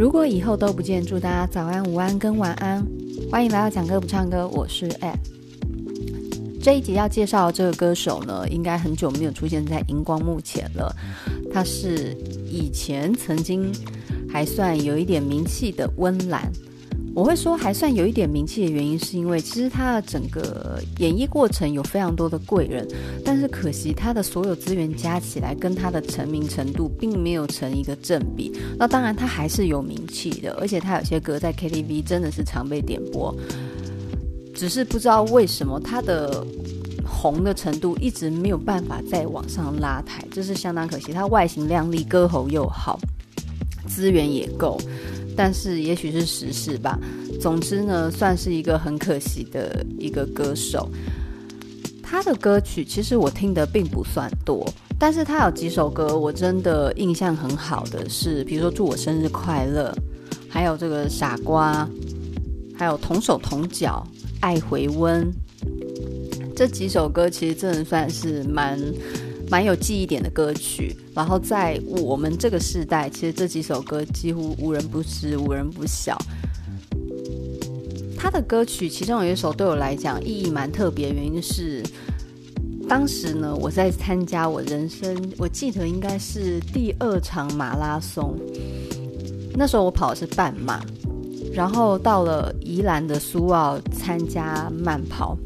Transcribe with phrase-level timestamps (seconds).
[0.00, 2.82] 如果以后都不见，祝大家早安、午安跟晚安。
[3.30, 5.18] 欢迎来到讲歌不唱歌，我是 App。
[6.62, 10.90] 这一集要介绍的这个歌手呢，应该很久没有出现在荧光幕前了。
[11.52, 12.16] 他是
[12.50, 13.70] 以前曾经
[14.26, 16.50] 还算有一点名气的温岚。
[17.12, 22.86] 我会说还算有一点名气的原因，是因为其实他的整个演艺过程有非常多的贵人，
[23.24, 28.52] 但是可惜他的所有资源加起来跟他的成名程度并没有成一个正比。
[28.78, 33.34] 那当然他还是有名气的，而且他有些歌在 KTV 真的是常被点播，
[34.54, 36.46] 只是不知道为什么他的
[37.04, 41.12] 红的程度一直没有办法再往上拉抬，这是相当可惜。
[41.12, 43.00] 他外形靓丽，歌喉又好，
[43.88, 44.80] 资源也够。
[45.36, 46.98] 但是也许是实事吧。
[47.40, 50.88] 总之呢，算是一个很可惜的一个歌手。
[52.02, 59.94] 他的歌曲其实我听的并不算多，但是他有几首歌我真的印象很好的是，比如说《祝我生日快乐》，
[60.48, 61.88] 还有这个《傻瓜》，
[62.76, 64.06] 还有《同手同脚》
[64.40, 65.24] 《爱回温》
[66.56, 68.78] 这几首歌，其实真的算是蛮。
[69.50, 76.16] 蛮有记忆点的歌曲，然后在我们这个时代，其实这几首歌几乎无人不知、无人不晓。
[78.16, 81.82] 他的歌曲其中有一首对我来讲意义蛮特别，原因是
[82.88, 88.38] 当时呢，我在参加我人生，我记得应该是第二场马拉松，
[89.56, 90.80] 那时候我跑的是半马，
[91.52, 95.36] 然后到了宜兰的苏澳参加慢跑。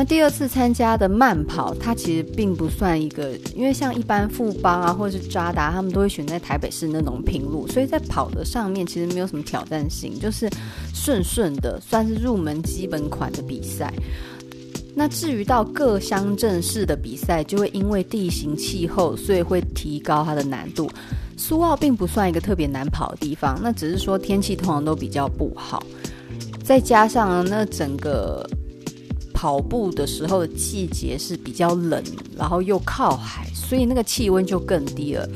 [0.00, 10.48] 那第二次参加的慢跑，它其实并不算一个，因为像一般富邦啊，或者是渣打，他们都会选在台北市那种平路，所以在跑的上面其实没有什么挑战性，就是
[10.94, 13.92] 顺顺的，算是入门基本款的比赛。
[14.94, 20.90] 那至于到各乡镇市的比赛，就会因为地形气候，所以会提高它的难度。
[21.36, 25.82] 苏澳并不算一个特别难跑的地方，那只是说天气通常都比较不好，
[26.64, 28.48] 再加上那整个。
[29.40, 32.04] 跑步的时候的季节是比较冷，
[32.36, 35.26] 然后又靠海，所以那个气温就更低了。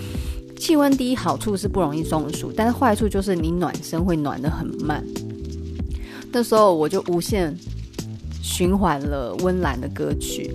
[0.59, 5.03] 气温低好处是不容易中暑，但是坏处就是你暖身会暖得很慢。
[6.31, 7.57] 那时候我就无限
[8.43, 10.55] 循环了温岚的歌曲。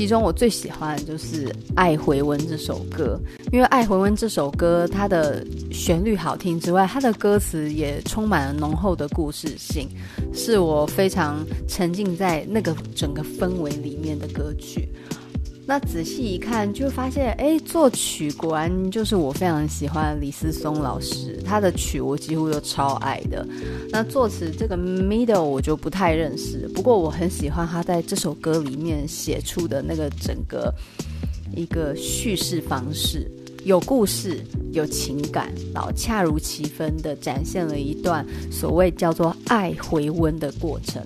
[0.00, 1.44] 其中我最喜欢的就是
[1.74, 3.20] 《爱回温》这首歌，
[3.52, 9.90] 因为《爱回温》这首歌它的旋律好听之外，它的歌词也充满了浓厚的故事性，
[10.32, 14.88] 是我非常沉浸在那个整个氛围里面的歌曲。
[15.70, 23.46] 那仔细一看，就发现，哎，作曲果然就是我非常喜欢李思松老师，他的曲我几乎都超爱的。
[23.92, 30.74] 那作词这个 Middle 我就不太认识，不过我很喜欢他在这首歌里面写出的那个整个
[31.54, 33.30] 一个叙事方式，
[33.64, 41.00] 有故事，有情感，然后恰如其分的展现了一段所谓叫做爱回温的过程。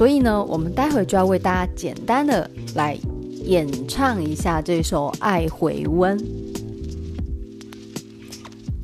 [0.00, 2.96] 所以呢，我们待会就要为大家简单的来
[3.44, 6.18] 演唱一下这首《爱回温》。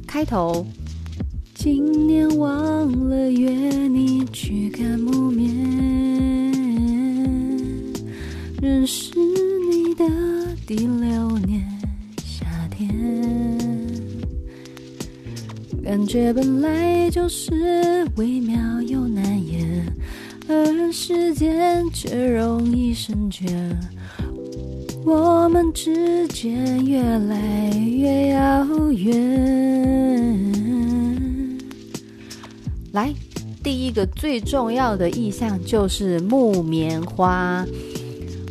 [0.07, 0.67] 开头，
[1.55, 3.51] 今年忘了约
[3.89, 5.55] 你去看木棉，
[8.61, 10.05] 认识你的
[10.67, 11.67] 第六年
[12.27, 13.59] 夏天，
[15.83, 19.16] 感觉本来就是微妙又。
[20.49, 23.47] 而时间却容易生倦，
[25.05, 30.53] 我们之间越来越遥远。
[32.93, 33.13] 来，
[33.63, 37.67] 第一个最重要的意象就是木棉花。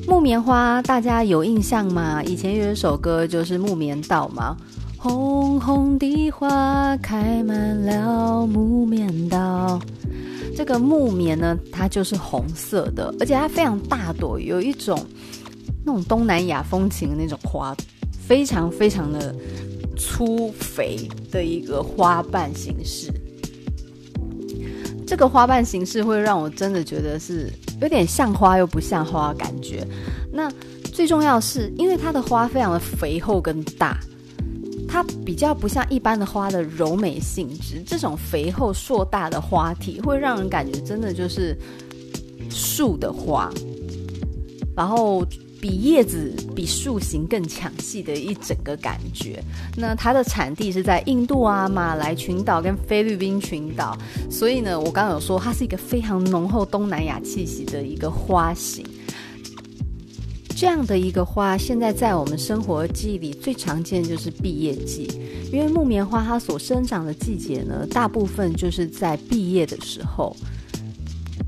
[0.08, 2.22] 木棉花大家有印象吗？
[2.24, 4.56] 以前有一首歌就是《木棉道》嘛，
[4.98, 9.80] 红红的花开满了木棉道。
[10.68, 15.00] 这个木棉呢，它就是红色的，而且它非常大朵，有一种
[15.86, 17.78] 那种东南亚风情的那种花，
[18.12, 19.36] 非常非常的
[19.96, 23.14] 粗肥的一个花瓣形式。
[25.06, 27.48] 这个花瓣形式会让我真的觉得是
[27.80, 29.86] 有点像花又不像花的感觉。
[30.34, 30.52] 那
[30.92, 34.00] 最重要是，因为它的花非常的肥厚跟大。
[34.96, 41.54] 它比较不像一般的花的柔美性质，这种肥厚硕大的花体会让人感觉真的就是
[42.50, 43.52] 树的花，
[44.74, 45.22] 然后
[45.60, 49.44] 比叶子比树形更抢戏的一整个感觉。
[49.76, 53.98] 那它的产地是在印度啊、马来群岛跟菲律宾群岛，
[54.32, 58.86] 所以呢，我刚刚有说它是一个非常浓厚东南亚气息的一个花型。
[60.56, 65.12] 这样的一个花，现在在我们生活记忆里最常见就是毕业季，
[65.52, 70.34] 因为木棉花它所生长的季节呢，大部分就是在毕业的时候。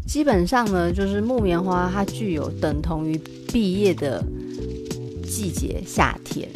[0.05, 3.17] 基本上呢，就是木棉花它具有等同于
[3.51, 4.21] 毕业的
[5.23, 6.47] 季节，夏天。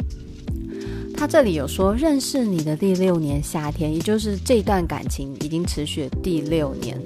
[1.14, 7.00] 他这里有说，认识你的第六年夏天，也就是这段感情已经持续第六年。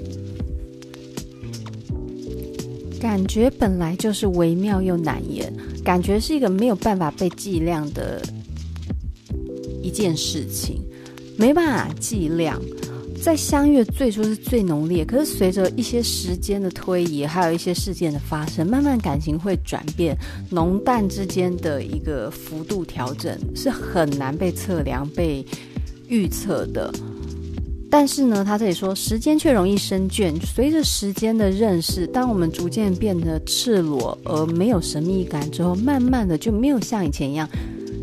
[3.01, 5.53] 感觉本来就是微妙又难言，
[5.85, 8.23] 感觉是一个没有办法被计量的
[9.83, 10.81] 一件事情，
[11.37, 12.61] 没办法计量。
[13.23, 20.17] 在相遇最初是最浓烈，可是随着一些时间的推移，还有一些事件的发生，慢慢感情会转变，
[20.51, 25.45] 浓淡之间的一个幅度调整是很难被测量、被
[26.09, 26.93] 预测的。
[27.89, 30.35] 但是呢，他这里说，时间却容易生倦。
[30.45, 37.49] 随着时间的认识，当我们逐渐变得赤裸而没有神秘感之后，慢慢的就没有像以前一样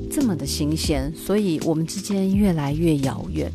[0.09, 3.51] 这么的新鲜，所以我们之间越来越遥远。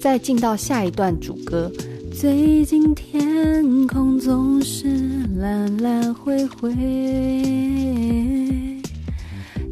[0.00, 1.70] 再进到下一段主歌，
[2.18, 4.88] 最近天空总是
[5.36, 6.74] 蓝蓝灰灰，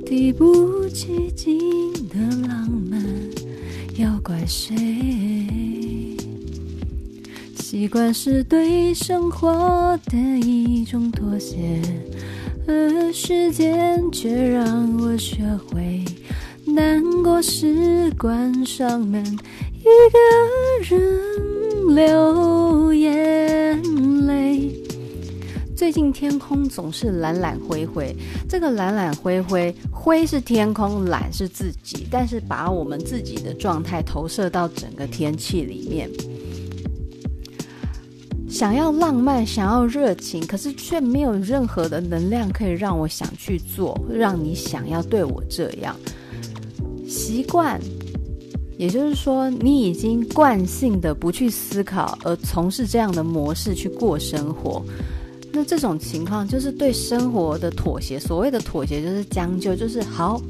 [0.04, 1.58] 提不起劲
[2.08, 2.87] 的浪漫。
[3.98, 4.76] 要怪谁？
[7.56, 11.82] 习惯是对生活的一种妥协，
[12.68, 16.04] 而时间却让我学会
[16.64, 19.24] 难过时关上门，
[19.80, 20.18] 一个
[20.88, 23.27] 人流眼泪。
[25.78, 28.12] 最近天空总是蓝蓝灰灰，
[28.48, 36.10] 这个蓝蓝灰灰，灰是天空，蓝是自己，但是把我们自己的状态投射到整个天气里面，
[38.50, 45.94] 想要浪漫，想要热情，可是却没有任何的能量可以让我想去做，让你想要对我这样。
[47.06, 47.80] 习惯，
[48.76, 54.82] 也就是说，你已经惯性的不去思考，而从事这样的模式去过生活。
[55.58, 58.16] 那这种情况就是对生活的妥协。
[58.16, 60.40] 所谓的妥协就是将就，就是好，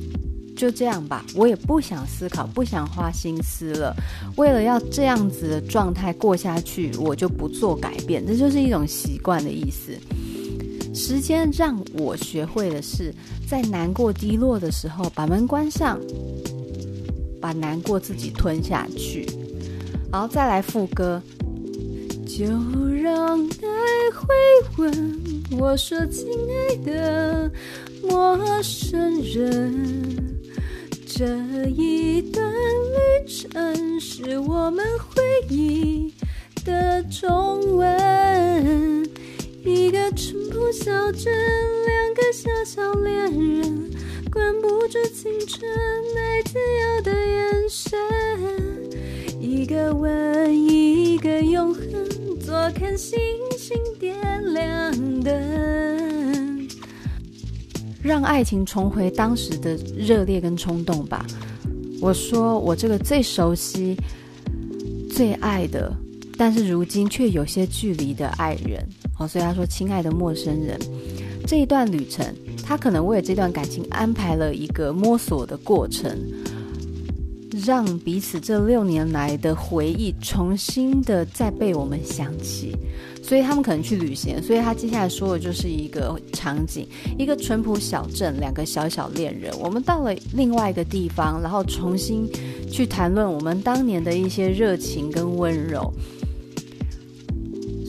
[0.55, 1.25] 就这样吧。
[1.35, 3.97] 我也不想思考，不想花心思了。
[4.37, 8.23] 为了要这样子的状态过下去，我就不做改变。
[8.27, 9.99] 这就是一种习惯的意思。
[10.95, 13.11] 时间让我学会的是，
[13.49, 15.99] 在难过低落的时候，把门关上，
[17.41, 19.27] 把难过自己吞下去，
[20.13, 21.23] 然后再来副歌。
[22.27, 22.45] 就
[23.03, 24.08] 让爱
[24.79, 24.91] 问
[25.59, 27.51] 我说：“亲爱的
[28.01, 30.41] 陌生人，
[31.05, 31.27] 这
[31.69, 35.21] 一段旅程是我们回
[35.51, 36.15] 忆
[36.65, 39.05] 的中文。
[39.65, 41.35] 一个淳朴小镇，
[41.85, 43.91] 两个小小恋人，
[44.31, 45.69] 关不住青春
[46.17, 47.99] 爱自由的眼神。
[49.41, 51.83] 一个吻，一个永恒。”
[52.49, 53.19] 多看星
[53.99, 54.17] 点
[54.53, 56.69] 亮灯，
[58.03, 61.27] 让爱情重回当时的热烈跟冲动吧。
[62.01, 63.97] 我说我这个最熟悉、
[65.11, 65.93] 最爱的，
[66.37, 68.87] 但是如今却有些距离的爱人。
[69.19, 70.79] 哦，所以他说：“亲爱的陌生人，
[71.45, 72.25] 这一段旅程，
[72.65, 76.17] 他可能为这段感情安排了一个摸索的过程。”
[77.65, 82.77] 让彼此这六年来的回忆重新的再被我们想起，
[83.23, 84.43] 所以他们可能去旅行。
[84.43, 86.87] 所以他接下来说的就是一个场景：
[87.19, 89.53] 一个淳朴小镇，两个小小恋人。
[89.59, 92.29] 我们到了另外一个地方，然后重新
[92.71, 95.93] 去谈论我们当年的一些热情跟温柔。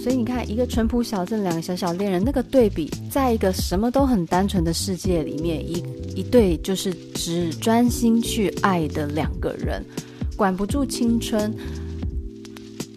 [0.01, 5.83] 所以你看，一个淳朴小镇，两个小小恋人，那个对比，在一个什么都很单纯的世界里面，一
[6.15, 9.83] 一对就是只专心去爱的两个人，
[10.37, 11.53] 管不住青春。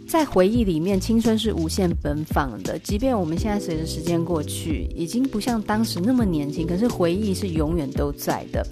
[0.06, 2.78] 在回忆里面，青春是无限奔放的。
[2.78, 8.64] 即便我们现在随着时间过去，已经不像当时那么年轻，可是回忆是永远都在的。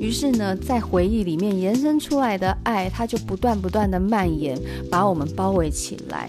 [0.00, 6.28] 于是呢，在回忆里面延伸出来的爱，它就不断不断的蔓延，把我们包围起来。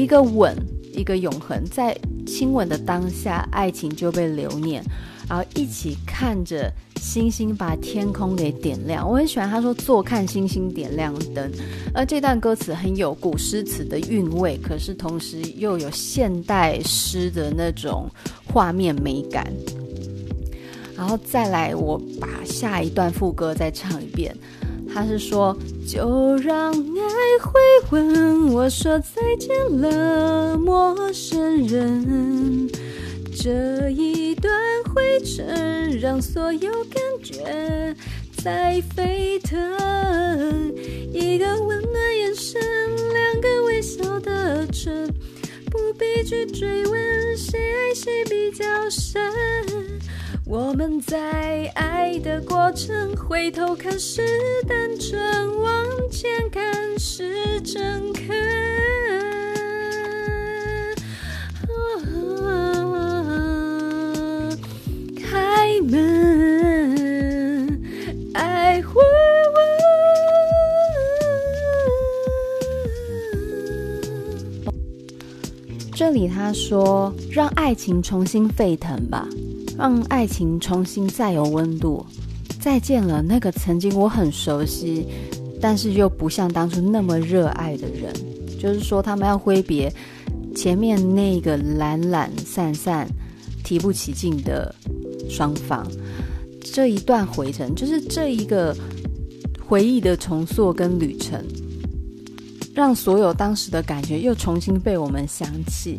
[0.00, 0.56] 一个吻，
[0.94, 1.94] 一个永恒，在
[2.26, 4.82] 亲吻的当下，爱情就被留念，
[5.28, 9.06] 然后一起看着星星把天空给点亮。
[9.06, 11.52] 我很喜欢他说“坐看星星点亮灯”，
[11.92, 18.08] 而这段歌词很有古诗词的韵味，可是同时又有现代诗的那种
[18.46, 19.52] 画面美感。
[20.96, 24.34] 然后再来，我把下一段副歌再唱一遍。
[24.92, 25.56] 他是说，
[25.86, 32.68] 就让爱回问我说再见了，陌生人。
[33.42, 34.52] 这一段
[34.92, 37.94] 灰尘让所有感觉
[38.42, 39.58] 在沸腾，
[41.12, 45.06] 一个温暖眼神，两个微笑的唇，
[45.70, 49.22] 不必去追问谁爱谁比较深。
[50.50, 54.20] 我们在爱的过程，回头看是
[54.66, 55.16] 单纯，
[55.60, 58.26] 往前看是诚恳。
[75.94, 79.28] 这里他说：“让爱情重新沸腾吧，
[79.80, 82.04] 让爱情重新再有温度。
[82.60, 85.06] 再见了，那个曾经我很熟悉，
[85.58, 88.12] 但是又不像当初那么热爱的人。
[88.58, 89.90] 就是说，他们要挥别
[90.54, 93.08] 前面那个懒懒散散、
[93.64, 94.74] 提不起劲的
[95.30, 95.90] 双方。
[96.62, 98.76] 这一段回程，就是这一个
[99.66, 101.42] 回忆的重塑跟旅程。”
[102.74, 105.98] 让所有当时的感觉又重新被我们想起，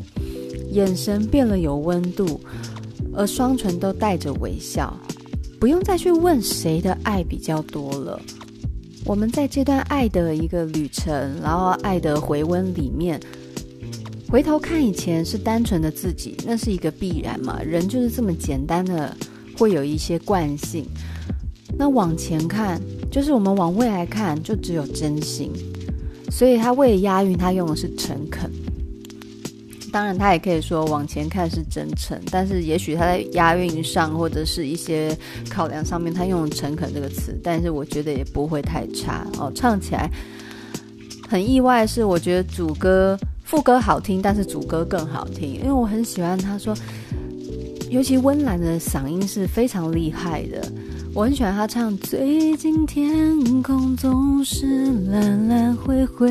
[0.72, 2.40] 眼神变了有温度，
[3.14, 4.98] 而双唇都带着微笑，
[5.60, 8.20] 不用再去问谁的爱比较多了。
[9.06, 13.20] 我们在这段爱的一个旅程，然后爱的回温里面，
[14.30, 19.16] 回头看以前是单纯的自己，那是一个必然嘛，人就是这么简单的，
[19.58, 20.86] 会有一些惯性。
[21.78, 25.52] 那往前看，就是我们往未来看，就只有真心。
[26.30, 28.52] 所以他为了押韵，他用的是诚恳。
[29.92, 35.14] 当然，他也可以说往前看是真诚，但是也许他在押韵上或者是一些
[35.50, 37.38] 考量上面，他用诚恳这个词。
[37.44, 40.10] 但是我觉得也不会太差哦，唱起来
[41.28, 41.86] 很意外。
[41.86, 46.74] 是我觉得主歌副歌好听，但是主歌更好听，因为我很喜欢他说，
[47.90, 50.72] 尤其温岚的嗓音是非常厉害的。
[51.14, 54.66] 我很喜欢他唱，最近天空总是
[55.10, 56.30] 蓝蓝灰灰，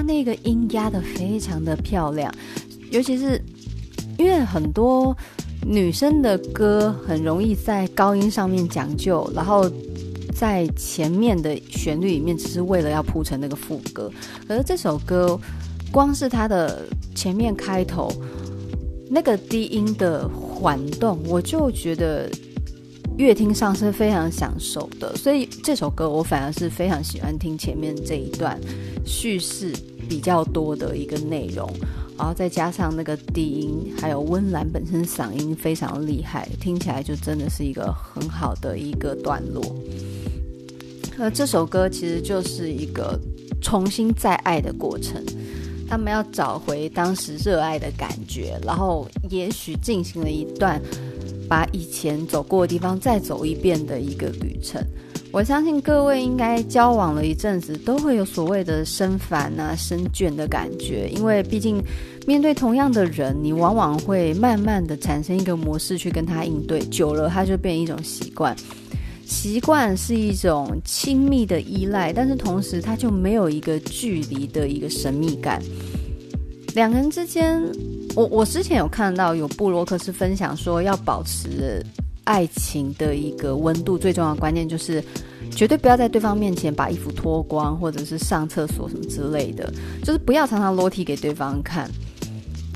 [0.00, 2.34] 他那个音压得非常的漂亮，
[2.90, 3.38] 尤其是
[4.16, 5.14] 因为很多
[5.62, 9.70] 女生的歌很容易在高音上面讲究，然后
[10.34, 14.10] 在前面的旋律里面只是为了要铺成那个副歌，
[14.48, 15.38] 可是这首歌
[15.92, 16.82] 光是它的
[17.14, 18.10] 前面开头
[19.10, 20.26] 那个低音的。
[20.60, 22.30] 缓动，我就觉得
[23.20, 28.58] 乐听上是非常享受的，所以这首歌我反而是非常喜欢听前面这一段
[29.04, 29.72] 叙事
[30.08, 31.68] 比较多的一个内容，
[32.16, 39.62] 然后再加上那个低音，还有温岚本身嗓音非常厉害，听起来就真的是一个很好的一个段落。
[41.18, 43.18] 那，这首歌其实就是一个
[43.60, 45.22] 重新再爱的过程。
[45.86, 50.80] 他们要找回当时热爱的感觉，然后也许进行了一段
[51.50, 54.80] 把以前走过的地方再走一遍的一个旅程。
[55.32, 61.82] 我相信各位应该交往了一阵子，都会有所谓的生烦啊、生倦的感觉，因为毕竟
[62.24, 68.56] 面对同样的人，你往往会慢慢的产生一个模式去跟他应对，久了他就变一种习惯。
[69.24, 75.62] 习惯是一种亲密的依赖，但是同时它就没有一个距离的一个神秘感。
[76.74, 77.62] 两个人之间，
[78.14, 81.84] 我我之前有看到有部落客是分享说，要保持
[82.24, 85.02] 爱情的一个温度，最重要的关键就是
[85.50, 91.90] 绝对不要在对方面前把衣服脱光，或者是上厕所什么之类的，就是不要常常裸体给对方看。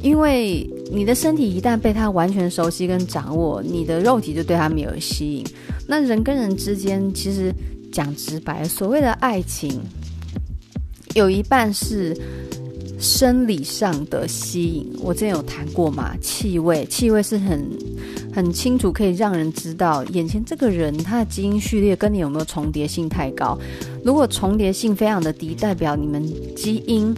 [0.03, 5.47] 因为你的身体一旦被他完全熟悉跟掌握，你的肉体就对他没有吸引。
[5.89, 7.51] 那人跟人之间，其实
[7.91, 9.81] 讲直白，所谓的爱情，
[11.15, 12.15] 有一半是
[13.05, 14.91] 生理上的吸引。
[15.01, 17.69] 我之前有谈过嘛，气味，气味是很
[18.33, 23.59] 很清楚，可以让人知道眼前这个人他的基因序列跟你有没有重叠性太高。
[24.03, 26.25] 如果重叠性非常的低，代表你们
[26.57, 27.15] 基因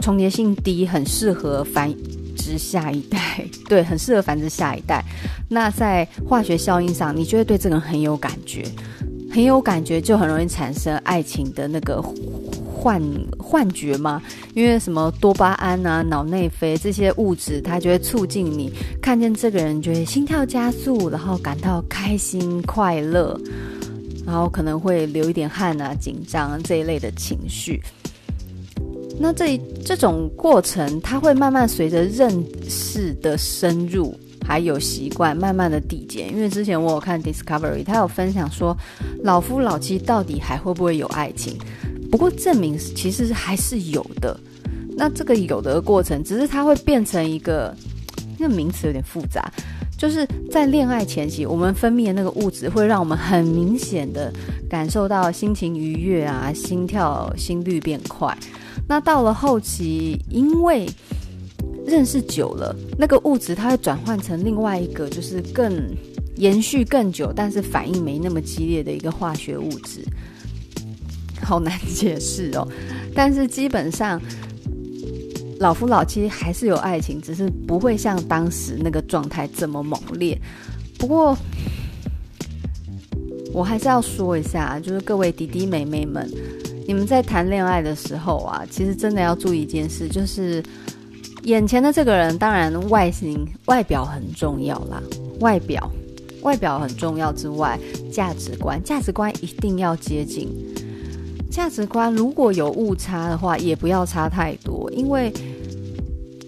[0.00, 1.92] 重叠性低，很适合繁。
[2.36, 5.02] 殖下一代， 对，很适合繁殖下一代。
[5.48, 8.64] 那在化学效应上，你就会对这个人很有感觉，
[9.30, 12.04] 很有感觉，就很容易产生爱情的那个
[12.84, 13.02] 幻
[13.38, 14.20] 幻觉嘛。
[14.52, 23.40] 因为什么多巴胺啊、脑内啡这些物质，它就会促进你看见这个人，就会心跳加速，然后感到开心快乐，
[24.26, 27.82] 然后可能会流一点汗啊、紧张这一类的情绪。
[29.18, 34.14] 那这这种过程，它会慢慢随着认识的深入，
[34.44, 36.32] 还有习惯慢慢的递减。
[36.32, 38.76] 因为之前我有看 Discovery，他有分享说，
[39.22, 41.56] 老夫老妻到底还会不会有爱情？
[42.14, 44.38] 不过证明其实还是有的。
[44.96, 47.76] 那这个有的过程，只是它会变成一个，
[48.38, 49.52] 那个名词有点复杂，
[49.98, 54.32] 就是在恋爱前期，我们分泌的那个物质会让我们很明显的
[54.70, 58.32] 感受到心情愉悦啊，心跳、心率变快。
[58.86, 60.88] 那到了后期，因为
[61.84, 65.92] 认识久了，那个物质它会转换成另外一个，就是更
[66.36, 70.04] 延续更久，但是反应没那么激烈的一个化学物质，
[71.42, 72.68] 好难解释哦。
[73.14, 74.20] 但是基本上。
[75.60, 80.38] 老夫老妻还是有爱情，只是不会像当时那个状态这么猛烈。
[80.98, 81.34] 不过，
[83.52, 86.28] 我还是要说一下，就是各位弟弟妹妹们，
[86.88, 90.62] 你们在谈恋爱的时候啊，其实真的要注意一件事，就是
[91.44, 95.00] 眼前的这个人，当然外形、外表很重要啦，
[95.38, 95.88] 外表、
[96.42, 97.78] 外表很重要之外，
[98.12, 100.48] 价值观、价值观一定要接近。
[101.54, 105.32] 价值观如果有误差的话，也不要差太多，因为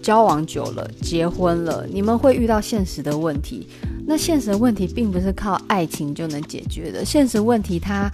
[0.03, 3.65] 交往久了，结婚了，你们会遇到现实的问题。
[4.05, 7.05] 那现实的问题并不是靠爱情就能解决的。
[7.05, 8.11] 现实问题，它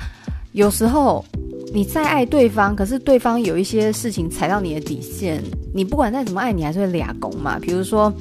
[0.52, 1.26] 有时候
[1.74, 7.58] 你再爱对方，可是对方有一些事情踩到你的底线，你不管再怎么爱，你还是会俩拱嘛。
[7.58, 8.14] 比如说。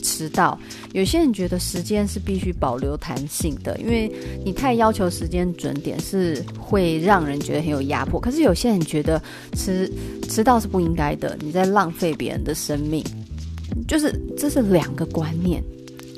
[0.00, 0.56] 迟到，
[0.92, 4.10] 有些人觉得时间是必须保留弹性的，因为
[4.44, 8.18] 你太要求时间准点是会让人觉得很有压迫。
[8.18, 9.90] 可是有些人觉得迟
[10.28, 13.04] 迟到是不应该的，你在浪费别人的生命，
[13.86, 15.62] 就是这是两个观念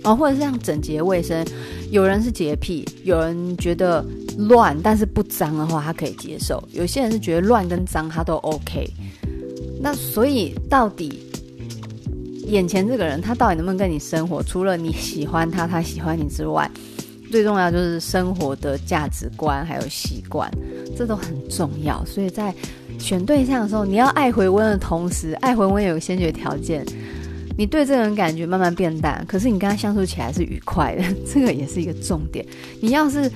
[0.05, 1.45] 哦，或者是像整洁卫生，
[1.91, 4.05] 有人是洁癖，有人觉得
[4.39, 8.89] 乱但是不脏的话他可以接受，有些人是觉得乱跟脏他都 OK。
[9.83, 11.30] 那所以到底？
[12.51, 14.43] 眼前这个人，他到底能不能跟你生活？
[14.43, 16.69] 除了你喜欢他，他喜欢你之外，
[17.31, 20.51] 最重要就是生活的价值观还有习惯，
[20.97, 22.05] 这都很重要。
[22.05, 22.53] 所以在
[22.99, 26.85] 选对象的时候，你要爱回温的同时，爱回温有个先决条件，
[27.57, 32.45] 你对这个人感觉慢慢变淡，可是你跟他相处起来是愉快的，这个也是一个重点。
[32.81, 33.31] 你要是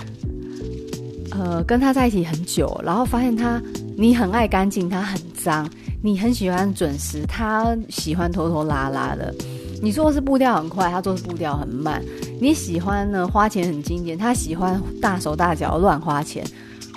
[1.31, 3.63] 呃跟他在一起很久，然后发现他
[3.97, 5.71] 你很爱干净，他很脏。
[6.05, 9.35] 你很喜欢准时，他喜欢拖拖拉拉的。
[9.81, 12.05] 你做事步调很快，他做事步调很慢。
[12.39, 16.45] 你喜欢呢花钱很精简，他喜欢大手大脚乱花钱。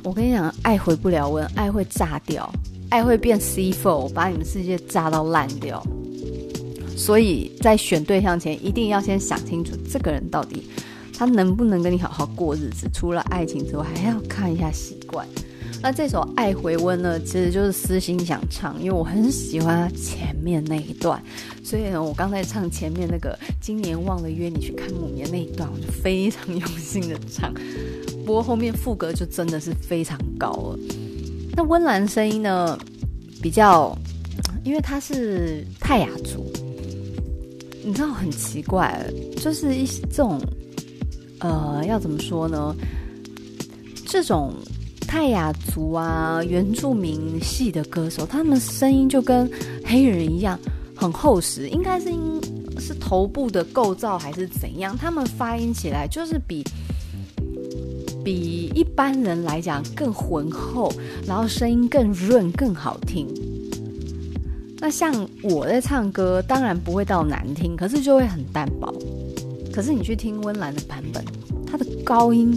[0.04, 2.52] 我跟你讲，爱回不了温，爱会炸掉，
[2.90, 5.82] 爱会变 C4，把你们世界炸到烂掉。
[6.98, 10.70] 所以在选对象前，一定要先想清楚这个人到底
[11.18, 12.90] 他能不能跟你好好过日子。
[12.94, 15.26] 除了爱情之外，还要看一下习惯。
[15.80, 21.22] 那这首《爱回温》呢，其实就是私心想唱，因为我很喜欢前面那一段，
[21.64, 27.54] 所以呢，我刚才唱前面那个“今年忘了约你去看母年”那一段，我就非常用心的唱。
[28.26, 30.80] 不过后面副歌就真的是非常高了。
[31.56, 32.78] 那温岚声音呢，
[33.42, 33.96] 比较，
[34.66, 36.52] 因为他是泰雅族，
[37.86, 39.02] 你知道很奇怪，
[39.38, 40.42] 就是一这种，
[41.40, 42.76] 呃，要怎么说呢？
[44.06, 44.54] 这种。
[45.08, 49.50] 泰雅族啊，原住民系的歌手，他们声音就跟
[49.86, 50.60] 黑人一样
[50.96, 52.20] 很厚实，应该是因
[52.78, 54.96] 是头部的构造还是怎样？
[54.98, 56.64] 他们发音起来就是比
[58.24, 60.92] 比一般人来讲更浑厚，
[61.26, 63.26] 然后声音更润更好听。
[64.80, 68.94] 那像我在唱歌，当然不会到难听，可是就会很单薄。
[69.74, 71.24] 可是你去听温岚的版本，
[71.66, 72.52] 它的高音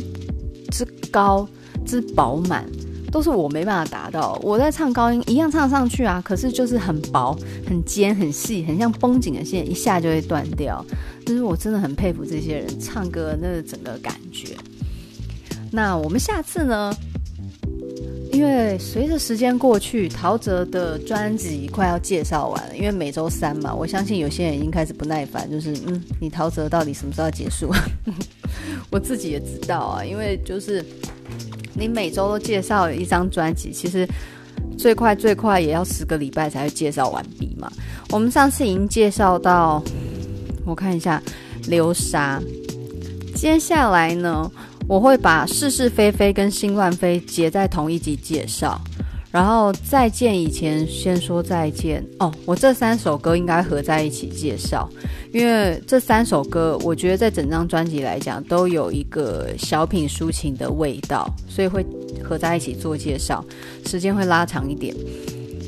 [0.71, 1.49] 之高。
[1.91, 2.65] 之饱满
[3.11, 4.39] 都是我没办法达到。
[4.41, 10.85] 我在唱高音一样唱上去啊，可是就是很薄、很尖、很细，很像绷紧的线，一下就会断掉。
[11.27, 14.55] 就是我真的很佩服这些人唱歌那个整个感觉。
[15.73, 16.95] 那我们下次呢？
[18.33, 27.75] 因为随着时间过去，陶喆的专辑快要介绍完了，因为每周三嘛，我相信有些人已经开始不耐烦，就是嗯，你陶喆到底什么时候要结束？
[28.89, 30.85] 我自己也知道啊，因为就是。
[31.75, 34.09] 你每周都介绍一张专辑，其实
[34.77, 37.71] 最快最快也要十个礼拜才会介绍完毕嘛。
[38.11, 39.83] 我们上次已经介绍到，
[40.65, 41.23] 我看一下
[41.69, 42.41] 流沙。
[43.35, 44.51] 接下来呢，
[44.89, 48.81] 我会把是是非非跟心乱飞结在同一集介绍。
[49.31, 54.89] 然后再见以前先说再见哦，我这三首歌应该合在一起介绍，
[55.33, 61.87] 因为这三首歌我觉得在整张专辑来讲都有一个小品抒情的味道，所以会
[62.25, 63.45] 合在一起做介绍，
[63.87, 64.95] 时间会拉长一点。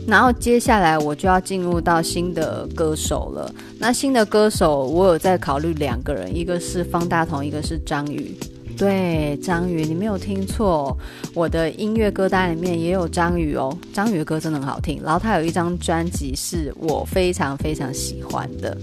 [0.08, 8.36] 然后接下来我就要进入到新的歌手了，那新的歌手我有在考虑两个人，一个是方大同，一个是张宇。
[8.82, 10.98] 对，张宇，你没有听错，
[11.34, 13.72] 我的音乐歌单里面也有张宇哦。
[13.92, 18.76] 张宇的歌真的很好听，然后他有一张专辑是我非常非常喜欢的。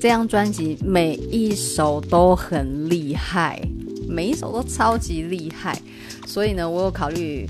[0.00, 3.60] 这张专辑每一首都很厉害，
[4.08, 5.78] 每一首都超级厉害，
[6.26, 7.46] 所以呢，我有考虑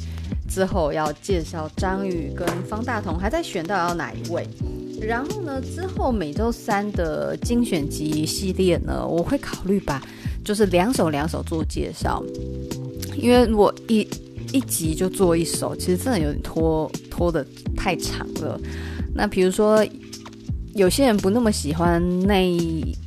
[0.48, 4.44] 之后要介绍张宇跟方大同，还在选到要哪一位。
[5.00, 10.02] 然后呢，之后每周三的精选集系列呢，我会考虑把
[10.50, 12.20] 就是两首两首做介绍，
[13.16, 14.04] 因为我一
[14.52, 18.60] 一集就做一首，其实真的有点拖拖的太长了。
[19.14, 19.86] 那比如说。
[20.76, 22.56] 有些人不那么喜欢那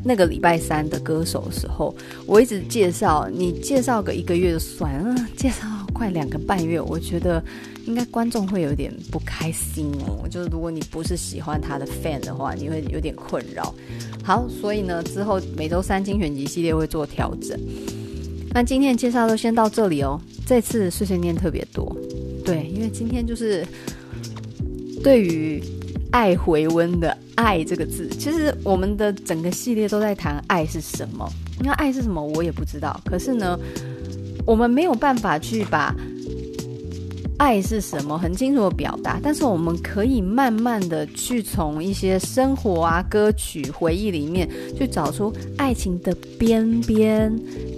[0.03, 7.41] 那个礼拜三的歌手的时候，我一直介绍你介绍个一个月就算了，介绍快两个半月，我觉得
[7.85, 10.27] 应该观众会有点不开心哦。
[10.29, 13.73] 就是如果你不是喜欢他的 fan 的话，你会有点困扰。
[14.23, 17.57] 好，所以呢，之后每周三精选集系列会做调整。
[18.51, 20.19] 那今天的介绍就先到这里哦。
[20.45, 21.95] 这次碎碎念特别多，
[22.43, 23.65] 对，因为今天就是
[25.03, 25.63] 对于。
[26.13, 31.27] 爱回温的“爱”这个字，其实我们的整个系列都在谈爱是什么。
[31.59, 33.01] 那爱是什么，我也不知道。
[33.03, 33.59] 可是呢，
[34.45, 35.95] 我们没有办法去把
[37.37, 47.33] 爱是什么很清楚的表达，但是我们可以慢慢的去从一些生活啊、歌曲、回忆里面去找出爱情的边边、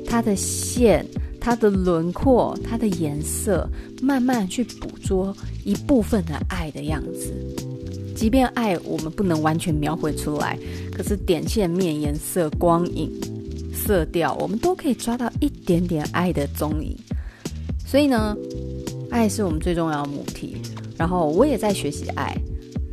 [0.05, 1.05] 它的线、
[1.39, 3.67] 它的轮廓、它的颜色，
[4.01, 7.33] 慢慢去捕捉一部分的爱的样子。
[8.15, 10.57] 即便爱我们不能完全描绘出来，
[10.93, 13.11] 可是点线面、颜色、光影、
[13.85, 16.97] 色调，我们都可以抓到一点点爱的踪影。
[17.85, 18.35] 所以呢，
[19.11, 20.57] 爱是我们最重要的母题。
[20.97, 22.35] 然后我也在学习爱，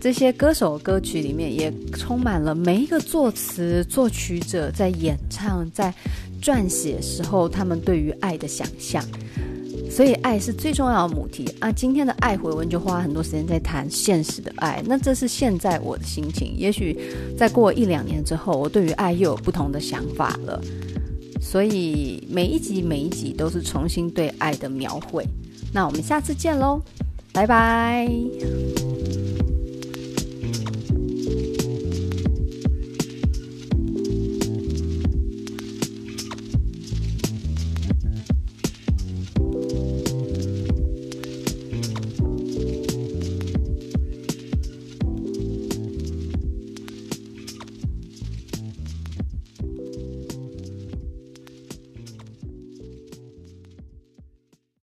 [0.00, 5.94] 这些歌手歌曲里面也充满了每一个作词作曲者在演唱、在
[6.42, 9.02] 撰写时候，他们对于爱的想象。
[9.94, 11.70] 所以爱是最重要的母题啊！
[11.70, 16.54] 今天的爱回文就花很多时间在谈现实的爱，那这是现在我的心情。
[16.56, 16.98] 也许
[17.36, 20.58] 再过一两年之后，我对于爱又有不同的想法了。
[21.42, 25.26] 所以每一集每一集都是重新对爱的描绘。
[25.74, 26.80] 那我们下次见喽，
[27.30, 28.08] 拜拜。